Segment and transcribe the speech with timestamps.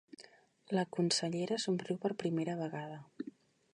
[0.77, 2.99] La consellera somriu per primera vegada.